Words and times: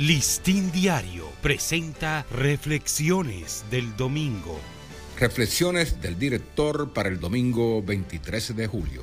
Listín 0.00 0.72
Diario 0.72 1.28
presenta 1.42 2.24
Reflexiones 2.30 3.66
del 3.70 3.94
Domingo. 3.98 4.58
Reflexiones 5.18 6.00
del 6.00 6.18
director 6.18 6.94
para 6.94 7.10
el 7.10 7.20
domingo 7.20 7.82
23 7.82 8.56
de 8.56 8.66
julio. 8.66 9.02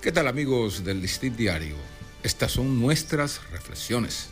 ¿Qué 0.00 0.10
tal 0.10 0.26
amigos 0.26 0.82
del 0.84 1.00
Listín 1.00 1.36
Diario? 1.36 1.76
Estas 2.24 2.50
son 2.50 2.80
nuestras 2.80 3.40
reflexiones. 3.52 4.30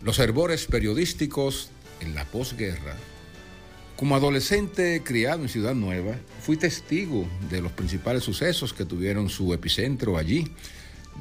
Los 0.00 0.20
herbores 0.20 0.66
periodísticos 0.66 1.70
en 1.98 2.14
la 2.14 2.24
posguerra. 2.24 2.94
Como 3.96 4.14
adolescente 4.14 5.02
criado 5.04 5.42
en 5.42 5.48
Ciudad 5.48 5.74
Nueva, 5.74 6.14
fui 6.40 6.56
testigo 6.56 7.26
de 7.50 7.60
los 7.60 7.72
principales 7.72 8.22
sucesos 8.22 8.72
que 8.72 8.84
tuvieron 8.84 9.28
su 9.28 9.52
epicentro 9.54 10.16
allí 10.16 10.52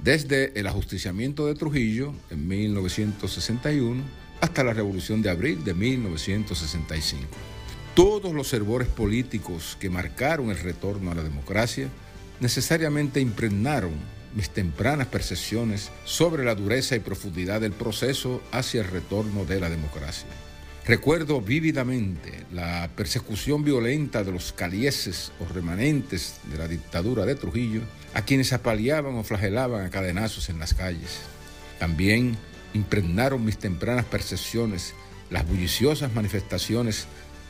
desde 0.03 0.57
el 0.59 0.67
ajusticiamiento 0.67 1.47
de 1.47 1.55
Trujillo 1.55 2.13
en 2.29 2.47
1961 2.47 4.03
hasta 4.41 4.63
la 4.63 4.73
Revolución 4.73 5.21
de 5.21 5.29
Abril 5.29 5.63
de 5.63 5.73
1965. 5.73 7.27
Todos 7.95 8.33
los 8.33 8.47
servores 8.47 8.87
políticos 8.87 9.75
que 9.79 9.89
marcaron 9.89 10.49
el 10.49 10.59
retorno 10.59 11.11
a 11.11 11.15
la 11.15 11.23
democracia 11.23 11.89
necesariamente 12.39 13.19
impregnaron 13.19 13.91
mis 14.35 14.49
tempranas 14.49 15.07
percepciones 15.07 15.91
sobre 16.05 16.45
la 16.45 16.55
dureza 16.55 16.95
y 16.95 16.99
profundidad 16.99 17.61
del 17.61 17.73
proceso 17.73 18.41
hacia 18.51 18.81
el 18.81 18.87
retorno 18.87 19.43
de 19.43 19.59
la 19.59 19.69
democracia. 19.69 20.27
Recuerdo 20.89 21.39
vívidamente 21.39 22.47
la 22.51 22.89
persecución 22.95 23.63
violenta 23.63 24.23
de 24.23 24.31
los 24.31 24.53
calieses 24.53 25.31
o 25.39 25.45
remanentes 25.45 26.39
de 26.51 26.57
la 26.57 26.67
dictadura 26.67 27.27
de 27.27 27.35
Trujillo, 27.35 27.81
a 28.15 28.23
quienes 28.23 28.53
apaleaban 28.53 29.13
o 29.13 29.23
flagelaban 29.23 29.85
a 29.85 29.91
cadenazos 29.91 30.49
en 30.49 30.57
las 30.57 30.73
calles. 30.73 31.19
También 31.77 32.35
impregnaron 32.73 33.45
mis 33.45 33.59
tempranas 33.59 34.05
percepciones 34.05 34.95
las 35.29 35.47
bulliciosas 35.47 36.11
manifestaciones 36.15 37.05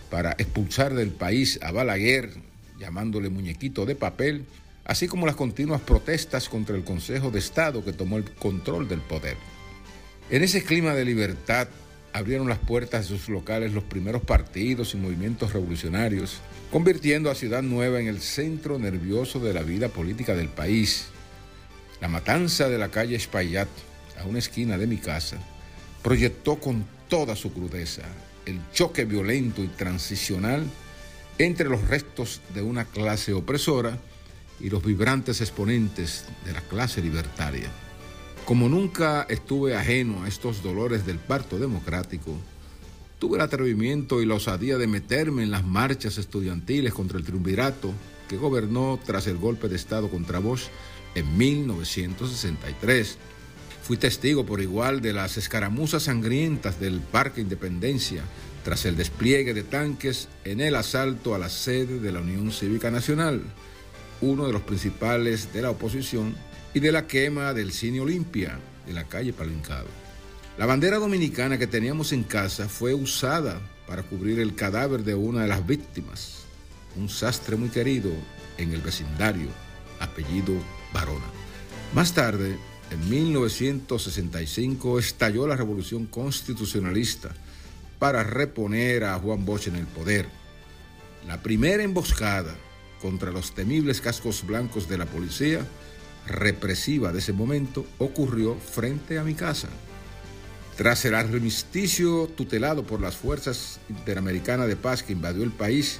para 0.09 0.31
expulsar 0.31 0.93
del 0.93 1.11
país 1.11 1.59
a 1.63 1.71
Balaguer, 1.71 2.33
llamándole 2.77 3.29
muñequito 3.29 3.85
de 3.85 3.95
papel, 3.95 4.47
así 4.83 5.07
como 5.07 5.25
las 5.25 5.37
continuas 5.37 5.79
protestas 5.79 6.49
contra 6.49 6.75
el 6.75 6.83
Consejo 6.83 7.31
de 7.31 7.39
Estado 7.39 7.85
que 7.85 7.93
tomó 7.93 8.17
el 8.17 8.29
control 8.31 8.89
del 8.89 8.99
poder. 8.99 9.37
En 10.29 10.43
ese 10.43 10.61
clima 10.61 10.93
de 10.93 11.05
libertad, 11.05 11.69
abrieron 12.13 12.47
las 12.47 12.59
puertas 12.59 13.09
de 13.09 13.17
sus 13.17 13.29
locales 13.29 13.73
los 13.73 13.83
primeros 13.83 14.21
partidos 14.21 14.93
y 14.93 14.97
movimientos 14.97 15.53
revolucionarios, 15.53 16.39
convirtiendo 16.71 17.29
a 17.29 17.35
Ciudad 17.35 17.61
Nueva 17.61 17.99
en 17.99 18.07
el 18.07 18.21
centro 18.21 18.79
nervioso 18.79 19.39
de 19.39 19.53
la 19.53 19.63
vida 19.63 19.89
política 19.89 20.35
del 20.35 20.49
país. 20.49 21.07
La 22.01 22.07
matanza 22.07 22.69
de 22.69 22.77
la 22.77 22.89
calle 22.89 23.15
Espaillat, 23.15 23.69
a 24.19 24.25
una 24.25 24.39
esquina 24.39 24.77
de 24.77 24.87
mi 24.87 24.97
casa, 24.97 25.37
proyectó 26.01 26.59
con 26.59 26.85
toda 27.07 27.35
su 27.35 27.53
crudeza 27.53 28.03
el 28.45 28.59
choque 28.73 29.05
violento 29.05 29.63
y 29.63 29.67
transicional 29.67 30.63
entre 31.37 31.69
los 31.69 31.87
restos 31.87 32.41
de 32.53 32.61
una 32.61 32.85
clase 32.85 33.33
opresora 33.33 33.97
y 34.59 34.69
los 34.69 34.83
vibrantes 34.83 35.41
exponentes 35.41 36.25
de 36.45 36.53
la 36.53 36.61
clase 36.61 37.01
libertaria. 37.01 37.69
Como 38.49 38.67
nunca 38.67 39.27
estuve 39.29 39.75
ajeno 39.75 40.23
a 40.23 40.27
estos 40.27 40.63
dolores 40.63 41.05
del 41.05 41.19
parto 41.19 41.59
democrático, 41.59 42.35
tuve 43.19 43.35
el 43.35 43.43
atrevimiento 43.43 44.23
y 44.23 44.25
la 44.25 44.33
osadía 44.33 44.79
de 44.79 44.87
meterme 44.87 45.43
en 45.43 45.51
las 45.51 45.63
marchas 45.63 46.17
estudiantiles 46.17 46.91
contra 46.91 47.19
el 47.19 47.25
triunvirato 47.25 47.93
que 48.27 48.37
gobernó 48.37 48.99
tras 49.05 49.27
el 49.27 49.37
golpe 49.37 49.69
de 49.69 49.75
Estado 49.75 50.09
contra 50.09 50.39
Bosch 50.39 50.63
en 51.13 51.37
1963. 51.37 53.19
Fui 53.83 53.97
testigo 53.97 54.47
por 54.47 54.61
igual 54.61 54.99
de 54.99 55.13
las 55.13 55.37
escaramuzas 55.37 56.01
sangrientas 56.01 56.79
del 56.79 57.01
Parque 57.01 57.41
Independencia 57.41 58.23
tras 58.63 58.83
el 58.85 58.97
despliegue 58.97 59.53
de 59.53 59.61
tanques 59.61 60.27
en 60.43 60.59
el 60.59 60.73
asalto 60.73 61.35
a 61.35 61.37
la 61.37 61.49
sede 61.49 61.99
de 61.99 62.11
la 62.11 62.21
Unión 62.21 62.51
Cívica 62.51 62.89
Nacional, 62.89 63.43
uno 64.21 64.47
de 64.47 64.53
los 64.53 64.63
principales 64.63 65.53
de 65.53 65.61
la 65.61 65.69
oposición 65.69 66.33
y 66.73 66.79
de 66.79 66.91
la 66.91 67.07
quema 67.07 67.53
del 67.53 67.71
Cine 67.71 68.01
Olimpia 68.01 68.59
de 68.85 68.93
la 68.93 69.05
calle 69.05 69.33
Palincado. 69.33 69.87
La 70.57 70.65
bandera 70.65 70.97
dominicana 70.97 71.57
que 71.57 71.67
teníamos 71.67 72.11
en 72.11 72.23
casa 72.23 72.67
fue 72.67 72.93
usada 72.93 73.61
para 73.87 74.03
cubrir 74.03 74.39
el 74.39 74.55
cadáver 74.55 75.03
de 75.03 75.15
una 75.15 75.43
de 75.43 75.47
las 75.47 75.65
víctimas, 75.65 76.43
un 76.95 77.09
sastre 77.09 77.55
muy 77.55 77.69
querido 77.69 78.11
en 78.57 78.73
el 78.73 78.81
vecindario, 78.81 79.47
apellido 79.99 80.53
Barona. 80.93 81.25
Más 81.93 82.13
tarde, 82.13 82.57
en 82.91 83.09
1965, 83.09 84.99
estalló 84.99 85.47
la 85.47 85.55
revolución 85.55 86.05
constitucionalista 86.05 87.29
para 87.97 88.23
reponer 88.23 89.03
a 89.05 89.17
Juan 89.17 89.45
Bosch 89.45 89.67
en 89.67 89.75
el 89.75 89.85
poder. 89.85 90.27
La 91.27 91.41
primera 91.41 91.83
emboscada 91.83 92.55
contra 93.01 93.31
los 93.31 93.53
temibles 93.53 94.01
cascos 94.01 94.45
blancos 94.45 94.89
de 94.89 94.97
la 94.97 95.05
policía 95.05 95.65
represiva 96.29 97.11
de 97.11 97.19
ese 97.19 97.33
momento 97.33 97.85
ocurrió 97.97 98.55
frente 98.55 99.19
a 99.19 99.23
mi 99.23 99.33
casa. 99.33 99.67
Tras 100.77 101.03
el 101.03 101.15
armisticio 101.15 102.27
tutelado 102.27 102.83
por 102.83 103.01
las 103.01 103.17
Fuerzas 103.17 103.81
Interamericanas 103.89 104.67
de 104.67 104.77
Paz 104.77 105.03
que 105.03 105.11
invadió 105.11 105.43
el 105.43 105.51
país, 105.51 105.99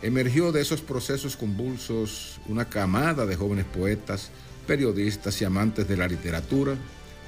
emergió 0.00 0.52
de 0.52 0.62
esos 0.62 0.80
procesos 0.80 1.36
convulsos 1.36 2.40
una 2.46 2.64
camada 2.64 3.26
de 3.26 3.36
jóvenes 3.36 3.66
poetas, 3.66 4.30
periodistas 4.66 5.40
y 5.42 5.44
amantes 5.44 5.86
de 5.88 5.96
la 5.96 6.08
literatura 6.08 6.76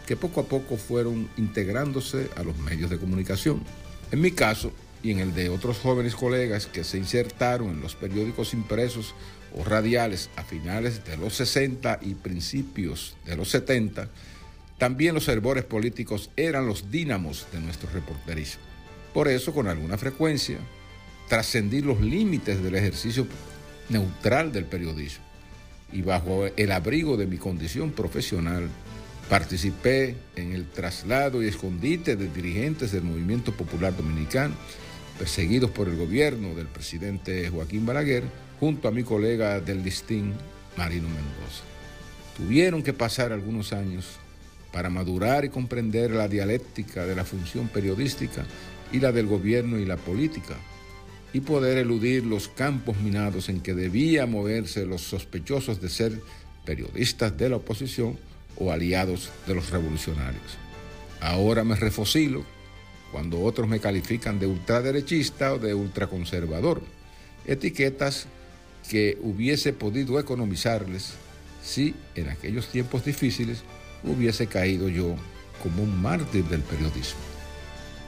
que 0.07 0.17
poco 0.17 0.41
a 0.41 0.45
poco 0.45 0.77
fueron 0.77 1.29
integrándose 1.37 2.31
a 2.37 2.43
los 2.43 2.57
medios 2.59 2.91
de 2.91 2.99
comunicación. 2.99 3.63
En 4.11 4.21
mi 4.21 4.31
caso, 4.33 4.73
y 5.03 5.13
en 5.13 5.19
el 5.19 5.35
de 5.35 5.49
otros 5.49 5.79
jóvenes 5.79 6.15
colegas 6.15 6.67
que 6.67 6.85
se 6.85 6.99
insertaron 6.99 7.71
en 7.71 7.81
los 7.81 7.95
periódicos 7.95 8.53
impresos 8.55 9.15
o 9.55 9.65
radiales 9.65 10.31
a 10.37 10.43
finales 10.43 11.05
de 11.05 11.17
los 11.17 11.35
60 11.35 12.01
y 12.03 12.15
principios 12.15 13.17
de 13.25 13.37
los 13.37 13.51
70, 13.51 14.09
también 14.79 15.15
los 15.15 15.25
servidores 15.25 15.65
políticos 15.65 16.31
eran 16.37 16.67
los 16.67 16.91
dínamos 16.91 17.47
de 17.53 17.61
nuestro 17.61 17.91
reporterismo. 17.91 18.63
Por 19.13 19.29
eso, 19.29 19.53
con 19.53 19.67
alguna 19.67 19.99
frecuencia, 19.99 20.59
trascendí 21.29 21.81
los 21.81 22.01
límites 22.01 22.63
del 22.63 22.77
ejercicio 22.77 23.27
neutral 23.89 24.53
del 24.53 24.65
periodismo 24.65 25.25
y 25.93 26.03
bajo 26.03 26.47
el 26.57 26.73
abrigo 26.73 27.17
de 27.17 27.27
mi 27.27 27.37
condición 27.37 27.91
profesional, 27.91 28.69
participé 29.29 30.17
en 30.37 30.53
el 30.53 30.67
traslado 30.67 31.43
y 31.43 31.49
escondite 31.49 32.17
de 32.17 32.29
dirigentes 32.29 32.93
del 32.93 33.03
Movimiento 33.03 33.53
Popular 33.53 33.97
Dominicano, 33.97 34.55
perseguidos 35.21 35.71
por 35.71 35.87
el 35.87 35.99
gobierno 35.99 36.55
del 36.55 36.67
presidente 36.67 37.51
Joaquín 37.51 37.85
Balaguer, 37.85 38.25
junto 38.59 38.89
a 38.89 38.91
mi 38.91 39.03
colega 39.03 39.61
del 39.61 39.83
listín, 39.83 40.33
Marino 40.79 41.09
Mendoza. 41.09 41.63
Tuvieron 42.39 42.83
que 42.83 42.95
pasar 42.95 43.31
algunos 43.31 43.75
años 43.75 44.07
para 44.73 44.89
madurar 44.89 45.45
y 45.45 45.51
comprender 45.51 46.11
la 46.13 46.27
dialéctica 46.27 47.05
de 47.05 47.15
la 47.15 47.27
función 47.27 47.69
periodística 47.69 48.47
y 48.93 49.01
la 49.01 49.13
del 49.13 49.27
gobierno 49.27 49.79
y 49.79 49.85
la 49.85 49.99
política, 49.99 50.57
y 51.35 51.41
poder 51.41 51.77
eludir 51.77 52.25
los 52.25 52.49
campos 52.49 52.97
minados 52.97 53.51
en 53.51 53.61
que 53.61 53.75
debían 53.75 54.31
moverse 54.31 54.87
los 54.87 55.03
sospechosos 55.03 55.83
de 55.83 55.91
ser 55.91 56.19
periodistas 56.65 57.37
de 57.37 57.51
la 57.51 57.57
oposición 57.57 58.19
o 58.57 58.73
aliados 58.73 59.29
de 59.47 59.55
los 59.55 59.69
revolucionarios. 59.69 60.57
Ahora 61.21 61.63
me 61.63 61.77
refocilo 61.77 62.43
cuando 63.13 63.41
otros 63.41 63.69
me 63.69 63.81
califican 63.81 64.39
de 64.39 64.47
ultraderechista 64.47 65.55
o 65.55 65.59
de 65.59 65.75
ultraconservador, 65.75 66.83
etiquetas 67.47 68.27
que 68.89 69.19
hubiese 69.23 69.73
podido 69.73 70.19
economizarles 70.19 71.15
si 71.63 71.95
en 72.15 72.29
aquellos 72.29 72.69
tiempos 72.69 73.05
difíciles 73.05 73.63
hubiese 74.05 74.47
caído 74.47 74.89
yo 74.89 75.17
como 75.63 75.83
un 75.83 76.01
mártir 76.01 76.45
del 76.45 76.63
periodismo. 76.63 77.21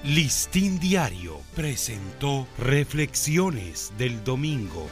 Listín 0.04 0.80
Diario 0.80 1.40
presentó 1.54 2.48
Reflexiones 2.58 3.92
del 3.98 4.24
Domingo. 4.24 4.88